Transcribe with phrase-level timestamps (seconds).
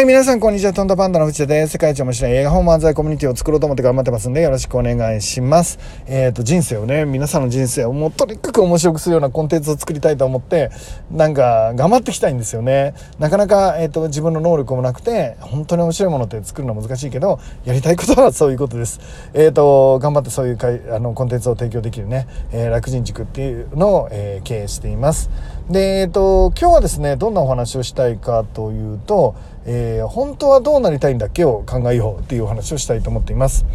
[0.00, 0.72] はい、皆さん、こんにちは。
[0.72, 1.72] トンダパンダの藤田です。
[1.72, 5.78] 世界一面白い映画本漫才コミュニティを作ろうと思って頑張ってますんで、よろしくお願いします。
[6.06, 10.70] えっ、ー、と、人生をね、皆さんの人生をもうとにかく面白くするようなコンテンツを作りたいと思って、
[11.10, 12.94] なんか、頑張っていきたいんですよね。
[13.18, 19.00] なかなか、えっ、ー、と、自分の能力もなくて、本当に面白いものって作るの難しいけど、やりたいことはそういうことです。
[19.34, 25.28] えっ、ー、と、頑張ってそういうかいあのコンテンツを提供できるね、え、楽人塾っていうのを、え、経営しています。
[25.70, 33.66] で、えっ、と、今日はですね、どんなお話をしたいかというと、えー、本当はどうなりたいんだっけを考えようっていうお話をしたいと思っています。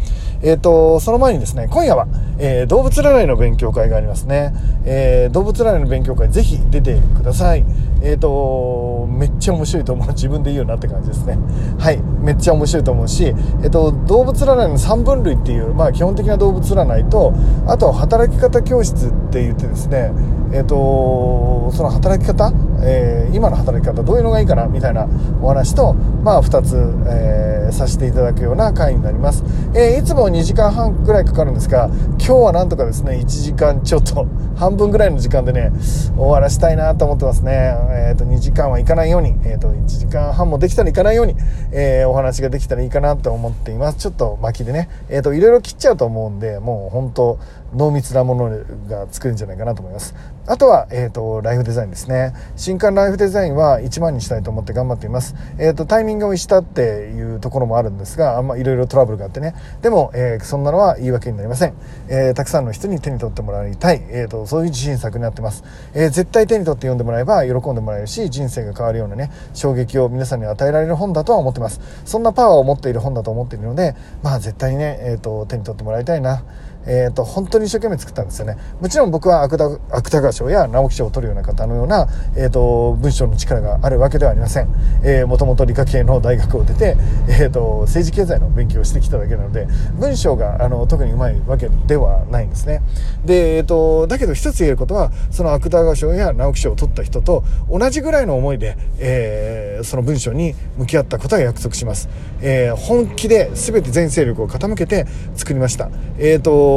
[0.42, 2.06] えっ、ー、と、その前にですね、今夜は、
[2.38, 4.52] えー、動物占いの勉強会がありますね。
[4.84, 7.64] え動物占いの勉強会ぜひ出てください。
[8.02, 10.08] えっ、と、めっちゃ面白いと思う。
[10.08, 11.38] 自分で言うなって感じですね。
[11.78, 11.98] はい。
[12.20, 17.32] めっちゃ面白いと思うし、えっ、と、動物占いの3分類っていう、まあ基本的な動物占いと、
[17.66, 20.12] あと働き方教室って言ってですね、
[20.52, 22.52] えっ、と、その働き方、
[22.82, 25.08] え今の働き方どういうのがいいかなみたいな
[25.42, 26.76] お話と、まあ、2つ、
[27.06, 35.70] えー、させていただくような回になります、えー、いつも2時間半ぐらいかかるんですが今日はなんとかですね1時間ちょっと 半分ぐらいの時間でね
[36.16, 41.36] 終わらしたいなと思ってますね、えーと、2時間はいかないように、えーと、1時間半もできたらいかないように、
[41.72, 43.98] え、お話ができたらいいかなと思っています。
[43.98, 47.38] ちょっと巻きでね、えーと、といろいろ切っちゃうと思うんでもう本当
[47.74, 48.50] 濃密なもの
[48.88, 50.14] が作るんじゃないかなと思います。
[50.46, 52.32] あとは、えーと、ライフデザインですね。
[52.66, 56.80] 新刊ライフデザインは1万にしたいと思って頑張っています、えーと、タイミングをしたって
[57.14, 59.54] いうところもあるんですがあんまいろいろトラブルがあってね。
[59.82, 61.74] でも、えー、そんなのは言い訳になりません、
[62.08, 65.62] えー、たくさんの人に手に取ってもらいたい、えーと、そういう自信作になってます、
[65.94, 71.80] え、絶対手に取って読んでもらえば喜んでもらえるし人生が変わるようなね衝撃を皆さんに与えられる本だとは思ってます。
[72.04, 73.94] そんなパワーを持っている本だと思っているので
[74.24, 76.42] まあ絶対にね、えー、と手に取ってもらいたいな。
[76.86, 78.56] えーと、本当に一生懸命作ったんですよね。
[78.80, 84.68] もちろん僕は芥川賞や直木賞を取るような方のような、えーと、文章の力があるわけではありません、
[85.02, 86.96] え、もともと理科系の大学を出て、
[87.28, 89.66] えーと、政治経済の勉強をしてきただけなので
[89.98, 92.82] 文章があの特にうまいわけではないんですね。
[93.24, 102.08] で、えー、とだけど一つ言えることはその芥川賞や直木賞を取った人と同じぐらいの思いで、えー、その文章に向き合ったことは約束します、
[102.40, 105.90] えー、本気で全て全勢力を傾けて作りました。
[106.18, 106.75] えっ、ー、と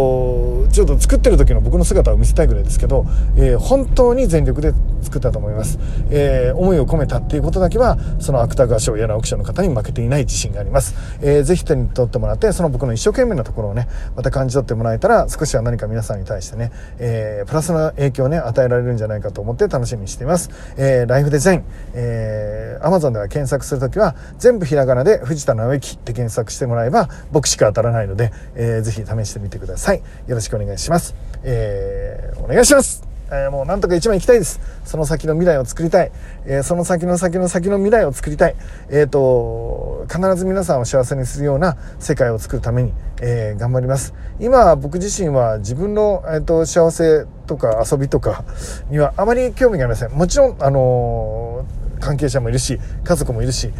[0.71, 3.05] ちょっと作ってる時の僕の姿を見せたいぐらいですけど、
[3.35, 5.79] えー、本当に全力で作ったと思います、
[6.11, 29.78] えー、思いを込めたっていうことだけはその芥川賞や直木賞の方に負けていない自信があります、えー、ぜひ手に取ってもらってその僕の一生懸命なところをねまた感じ取ってもらえたら少しは何か皆さんに対してね、えー、プラスな影響をね与えられるんじゃないかと思って楽しみにしています、えー、ライフデザイン、えー、Amazon では検索するときは全部ひらがなで藤田直之って検索してもらえば僕しか当たらないので、えー、ぜひ試してみてください。
[29.79, 30.03] さい。
[30.27, 31.15] よろしくお願いします。
[31.43, 34.59] えー、お願いしますえー、もうなんとか一番行きたいです。
[34.85, 36.11] その先の未来を作りたい。
[36.45, 38.55] えー、その先の先の先の未来を作りたい。
[38.89, 44.13] えっ、ー、と、必ず皆さんを幸せにするような世界を作るために、え頑張ります。
[44.39, 48.43] 今、僕自身は自分の、えーと、幸せとか遊びとか
[48.89, 50.11] にはあまり興味がありません。
[50.11, 51.65] もちろん、あの
[51.99, 53.71] 関係者もいるし、家族もいるし、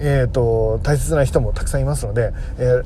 [0.00, 2.82] えっ、と、大切な人もたくさんいますので、え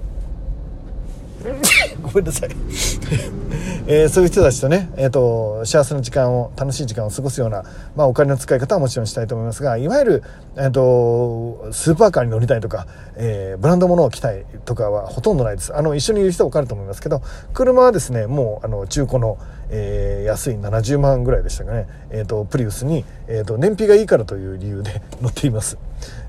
[2.03, 2.51] ごめんなさい。
[3.87, 7.65] えー、そういう人たちとね、えーと、幸せな時間を楽しい時間を過ごすような、
[7.97, 10.23] まあ、お金の使い方はもちろんしたいと思いますがいわゆる、
[10.57, 12.87] えーと、スーパーカーに乗りたいとか、
[13.17, 15.75] えー、ブランド物を着たいとかはほとんどないです。
[15.75, 17.23] あの一緒にいる人は分かると思いますけど
[17.55, 19.39] 車はですねもうあの中古の、
[19.71, 25.77] えー、安い70万ぐらいでしたかね、えーと、プリウスに、えー、と燃費がいいからという理由で 乗っています。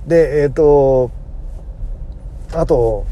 [0.07, 1.11] でえっ、と
[2.51, 3.05] あと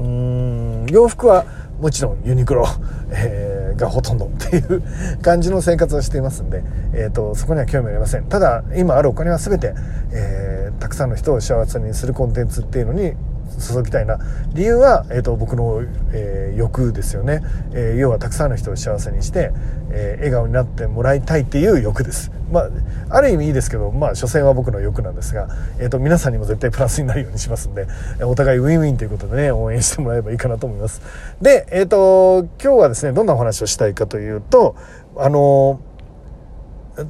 [0.00, 0.86] うん。
[0.90, 1.44] 洋服は
[1.80, 2.66] もちろんユニクロ、
[3.10, 4.82] えー、がほとんどっていう
[5.22, 6.62] 感じの生活をしていますんで、
[6.92, 8.24] えーと、そこには興味ありません。
[8.24, 9.74] ただ今あるお金は全て、
[10.12, 13.14] えー、たくさんの人を幸せにするコンテンツっていうのに
[13.60, 14.18] 注ぎたいな。
[14.52, 15.82] 理由は、えーと、僕の、
[16.12, 19.52] えー、欲ですよね、えー、要はたくさんの人を幸せにして、
[19.90, 22.32] えー、笑顔になってもらいたいっていう欲です。
[22.50, 22.70] まあ
[23.10, 25.48] ある意味いいですけどまあ所詮は僕の欲なんですが、
[25.78, 27.86] えーと、皆さんにも絶対プラスになるようにしますんで
[28.22, 31.00] お互いウィンウィンということでね応援してもらえばいいかなと思います。
[31.40, 34.76] でえっ、と今日はですねどんなお話をしたいかというと
[35.16, 35.80] あの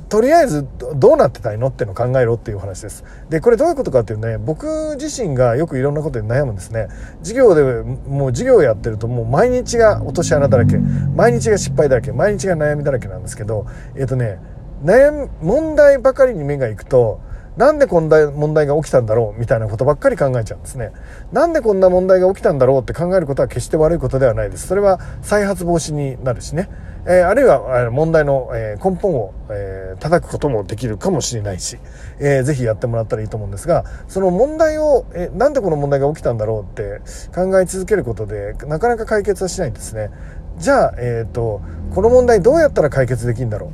[0.09, 3.05] とりあえずどうなってたいのっての考えろっていう話です。
[3.29, 6.89] で、これどういうことかっていうね、僕自身がよくいろんなことで悩むんですね。
[7.23, 13.67] 授業でもう授業をやってるともう毎日が落とし穴だらけ、毎日が失敗だらけ、毎日が悩みだらけなんですけど、
[13.97, 14.39] えっ、ー、とね、
[14.85, 17.21] 悩み、問題ばかりに目がいくと、
[17.57, 19.41] なんでこんな問題が起きたんだろう？
[19.41, 20.93] みたいなことばっかり考えちゃうんですね。
[21.33, 22.81] なんでこんな問題が起きたんだろう？
[22.81, 24.69] って考えることは決して悪いことではないです。
[24.69, 26.69] それは再発防止になるしね。
[27.07, 31.79] えー、あるいは問題の、え根本を、え叩くこともできるかもしれないし、
[32.19, 37.01] えー、ぜひやってもらったらいいと思うんですがその問題を、えなんでこの問題が起きたんだろうって
[37.35, 40.11] 考え続けることでなかなか解決はしないんですね。
[40.59, 41.63] じゃあ、えーと、
[41.95, 43.71] この問題どうやったら解決できるんだろう？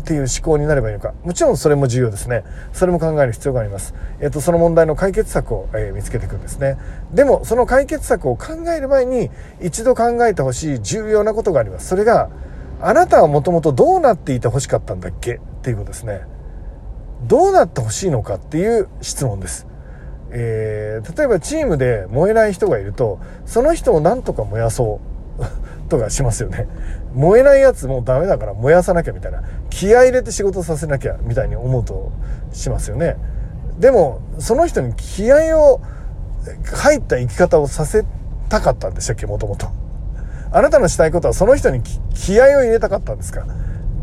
[0.00, 1.14] っていう思考になればいいのか。
[1.22, 2.42] もちろんそれも重要ですね。
[2.72, 6.76] それも考える必要があります、えーと、その問題の解決策を、えー、見つけていくんですね。
[7.12, 9.30] でもその解決策を考える前に
[9.60, 11.86] 一度考えてほしい重要なことがあります。
[11.86, 12.30] それが
[12.84, 15.36] あなたはもともとどうなっていてほしかったんだっけ？
[15.36, 16.22] っていうことですね。
[17.22, 19.68] どうなってほしいのかっていう質問です。
[20.30, 25.00] えー、例えばチームで燃えない人がいるとその人を何とか燃やそ
[25.38, 25.42] う。
[25.88, 26.66] とかしますよね。
[27.14, 29.42] 燃えないやつもうダメだから燃やさなきゃみたいな。
[29.70, 32.10] 気合入れて仕事させなきゃみたいに思うと
[32.52, 33.16] しますよね。
[33.78, 35.80] でもその人に気合を
[36.64, 38.04] 入った生き方をさせ
[38.48, 39.26] たかったんでしたっけ？
[39.26, 39.68] もともと。
[40.52, 41.82] あなたのしたいことはその人に
[42.14, 43.46] 気合を入れたかったんですか？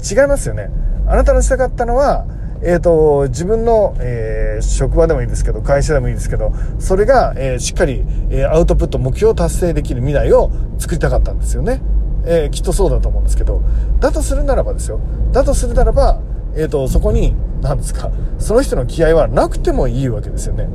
[0.09, 0.69] 違いますよね。
[1.07, 2.25] あなたのしたかったのは
[2.61, 11.81] えーと、自分の、えー、職場でもいいですけど会社でもいいですけどそれが、えー、しっかり、えー、アウトプット目標を達成できる未来を作りたかったんですよね、
[12.25, 13.61] えー、きっとそうだと思うんですけど。
[14.01, 14.99] だとするならばですよ。
[15.31, 16.21] だとするならば、
[16.53, 20.67] えーと、そこに何ですかその人の気合はなくてもいいわけですよね。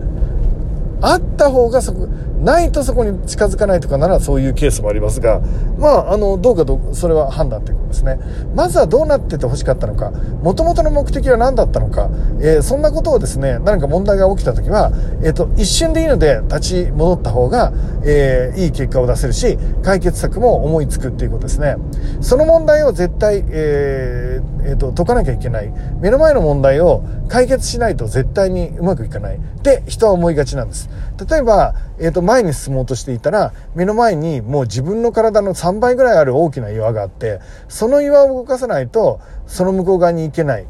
[1.01, 2.09] あった方がそこ
[2.45, 5.41] ないとそこに近づかないとかならそういうケースもありますが、
[5.79, 8.19] まあ、あの、どうかど、それは判断ということですね。
[8.55, 12.11] まずはどうなってて欲しかったのか、もともとの目的は何だったのか、
[12.41, 14.93] えー、そんなことをですね、何か問題が起きた時は、
[15.23, 17.73] えっ、ー、と、一瞬でいいので立ち戻った方が、
[18.05, 21.77] えー、いい結果を出せるし、解決策も思いつくっていうことですね。
[22.21, 25.73] その問題を絶対、えー、えー、と、解かなきゃいけない。
[26.01, 29.37] 目の前の問題を解決しないと絶対にうまくいかない。
[29.37, 30.84] って人は思いがちなんです。
[31.29, 40.67] 例えば、えっ、ー、と、前に進もうとしていたら、目の前にもう自分の体の3倍ぐらいある大きな岩があって、その岩を動かさないと、その向こう側に行けない。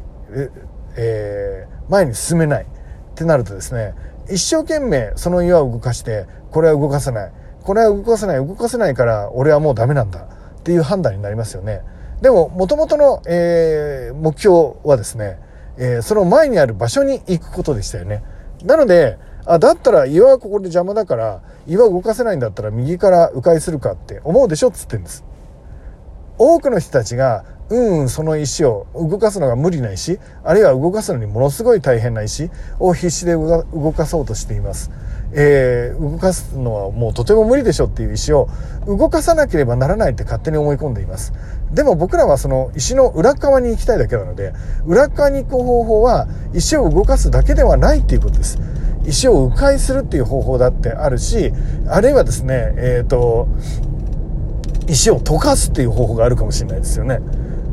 [0.97, 2.63] えー、前に進めない。
[2.63, 2.67] っ
[3.15, 3.95] てなるとですね、
[4.29, 7.31] 一生懸命その岩を動かして、これは動かせない。
[7.63, 8.37] これは動かせない。
[8.37, 10.27] 動かせないから俺はもうダメなんだ。
[10.59, 11.81] っていう判断になりますよね。
[12.21, 15.39] でも、もともとの、えー、目標はですね、
[15.77, 18.23] えー、その前にある場所に行くことでしたよね。
[18.63, 25.23] なので、あ、だったら岩はここで邪魔だから、岩動かせないんだったら右から迂回するかって思うでしょっつってんです。
[26.37, 34.91] 多くの人たちが、うんうんその石を動かすのが無理な石、あるいは動かすのにものすごい大変な石を必死で動かそうとしています。
[35.31, 38.47] えー、動かすのはもうとても無理でしょっていう石を
[38.87, 41.33] 動かさなければならないって勝手に思い込んでいます。
[41.73, 44.53] でも僕らはその石の裏側に行きたいだけなので、
[44.85, 48.59] 裏側に行く方法は石を動かすだけではないっていうことです。
[49.07, 51.51] 石を迂回するっていう方法だってあるし、
[51.87, 53.47] あるいはですね、えっ、ー、と、
[54.87, 57.19] 石を溶かすっていう方法があるかもしれないですよね。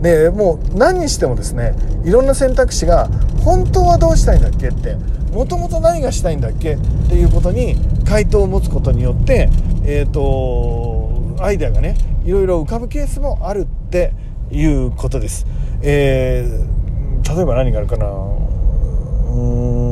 [0.01, 1.75] で、もう何にしてもですね、
[2.05, 3.09] いろんな選択肢が、
[3.45, 4.97] 本当はどうしたいんだっけって、
[5.33, 7.77] もともと何がしたいんだっけっていうことに
[8.07, 9.49] 回答を持つことによって、
[9.85, 14.13] えっ、ー、と、アイデアがね、いろいろ浮かぶケースもあるって
[14.51, 15.47] いうことです。
[15.83, 19.92] えー、例えば何があるかなうーん、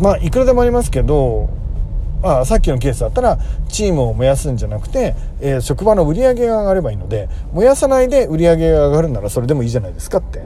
[0.00, 1.48] まあ、いくらでもありますけど、
[2.22, 3.38] あさっきのケースだったら
[3.68, 10.42] チームを燃やすんじゃなくて、えー、職場の売り上げが上がればいいので燃やさないで売り上げが上がるならそれでもいいじゃないですかって。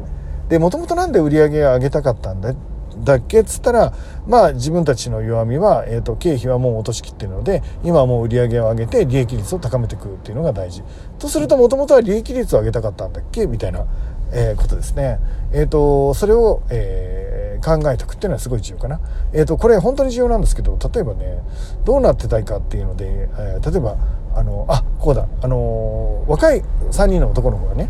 [0.49, 2.55] でもともと何で売り上げを上げたかったんだ
[2.99, 3.93] だっけっつったら
[4.29, 10.85] まあ自分たちの弱みは、えーと、経費はもう落としきってるので今はもう売り上げを上げて利益率を高めていくっていうのが大事。
[11.19, 13.47] とするともともとは利益率を上げたかったんだっけ？
[13.47, 13.85] みたいな、
[14.33, 15.19] えー、ことですね。
[15.53, 17.24] えっ、ー、とそれを、えー、
[17.65, 19.01] 考えておくっていうのはすごい重要かな。
[19.33, 21.39] えっ、とこれ本当に重要なんですけど例えばね
[21.85, 23.97] どうなってたいかっていうので、え例えば
[24.35, 25.27] あのあこうだ。
[25.41, 27.89] あの若い3人の男の子がね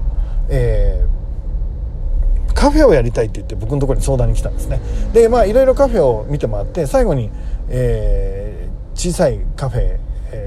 [0.49, 1.25] えー
[2.55, 4.81] カフェをやりたいって言って僕のところに相談に来たんですね。
[5.13, 7.31] でまあいろいろカフェを見てもらって最後に、
[7.69, 9.99] えー、小さいカフェ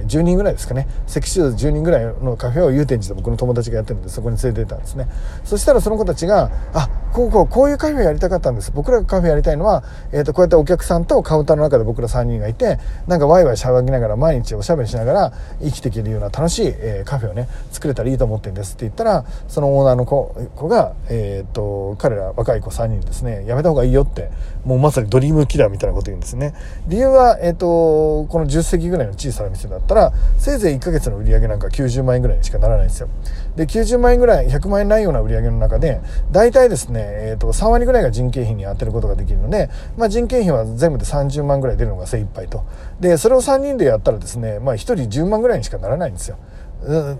[0.07, 0.87] 10人ぐらいですかね。
[1.05, 5.07] 積数10人ぐらいのカフェを祐天寺で僕の友達がやってるんでそこに連れてったんですね。
[5.43, 8.71] そしたらその子たちが「あこうこうこういうカフェやりたかったんです。
[8.71, 18.73] 僕らがカフェやりたいのは、えー、とこうやってお客さんとカウンターの中で僕ら3人がいてなんかワイワイしゃべりながら毎日おしゃべりしながら生きていけるような楽しい、え、カフェをね作れたらいいと思ってるんです。
[18.73, 24.29] って言ったらそのオーナーの子子が、えーと、彼ら若い子3人ですねやめた方がいいよって
[24.67, 26.53] もうまさにドリームキラーみたいなこと言うんですね。
[26.87, 33.07] 理由は、えーと、この10席ぐらいの小さな店だったらせいぜい1ヶ月の売り上げなんか90万円ぐらいにしかならないんですよ。
[33.55, 42.65] で90万円ぐらい100万円ないような売り上げの中で大体ですね、えーと、3割ぐらいが人件費に充てることができるので、まあ、人件費は全部で30万ぐらい出るのが精一杯と。
[42.99, 46.37] でそれを3人でやったらですね、まあ、1人10万ぐらいにしかならないんですよ。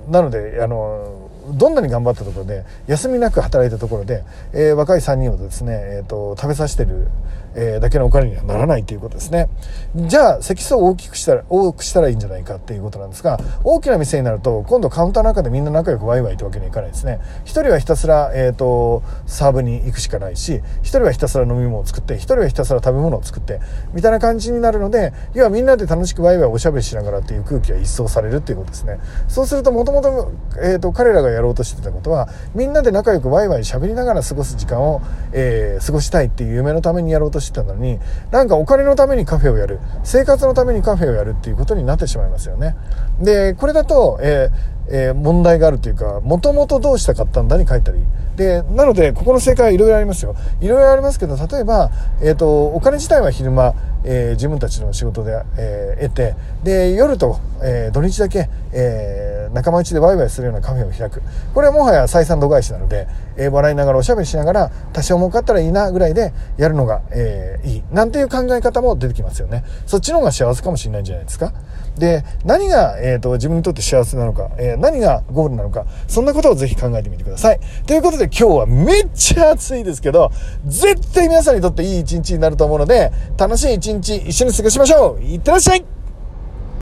[0.09, 4.23] なのであのどんなに頑張ったところで休みなく働いたところで、
[4.53, 7.07] えー、若い3人をですね、えーと、食べさせてる、
[7.55, 9.49] えー、だけのお金にはならないということですね。
[9.95, 17.19] じゃあ席数を大きくしたら多くしたらいいんじゃないかっていうことなんですが大きな店になると今度カウンターの中でみんな仲良くワイワイってわけにはいかないですね。
[17.45, 23.59] 1人はひたすら、えーと、サーブに行くしかないし1人はひたすら飲み物を作って1人はひたすら食べ物を作って
[23.93, 28.99] みたいな感じになるので要はみんなで楽しくワイワイおしゃべりしながらっていう空気が一掃されるっていうことですね。
[29.27, 35.01] そうするともともと彼らがやろうとしてたことはみんなで仲良くワイワイ喋りながら過ごす時間を、
[35.32, 38.00] えー、過ごしたいっていう夢のためにやろうとしてたのに
[38.32, 42.75] なんかお金のためにカフェをやる生活のためにカフェをやるっていうことになってしまいますよね
[43.22, 48.00] でこれだと、えーえー、問題があるというか、もともとどうしたかったんだに書いたり。
[48.36, 50.36] で、なので、ここの正解はいろいろありますよ。
[50.62, 51.91] いろいろありますけど、例えば、
[52.22, 61.24] えっ、ー、と、お金自体は昼間、えー、自分たちの仕事で、え、得て、で、夜と、え、土日だけ、えー、仲間内でワイワイするようなカフェを開く。
[61.55, 67.84] これはもはや採算度外視なので、えー、笑いながらおしゃべりしながら、多少儲かったらいいなぐらいでやるのが、えー、いい。
[67.91, 69.63] なんていう考え方も出てきますよね。
[69.88, 71.53] そっちの方が幸せかもしれないんじゃないですか。
[71.98, 77.60] で、何が、えっ、ー、と、自分にとって幸せなのか、えー、何がゴールなのか、そんなことをぜひ考えてみてください。
[77.88, 80.31] ということで今日はめっちゃ暑いですけど、
[80.67, 85.96] 絶対皆さんにとっていい一日になると思うので、楽しい一日一緒に過ごしましょういってらっしゃい